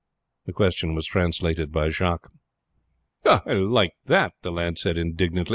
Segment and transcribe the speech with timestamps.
[0.47, 2.31] The question was translated by Jacques.
[3.23, 5.49] "I like that," the lad said indignantly.